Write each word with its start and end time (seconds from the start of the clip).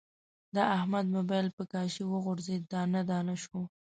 د 0.55 0.57
احمد 0.75 1.05
مبایل 1.15 1.47
په 1.57 1.63
کاشي 1.73 2.03
و 2.05 2.13
غورځید، 2.23 2.61
دانه 2.73 3.01
دانه 3.09 3.35
شو. 3.43 3.61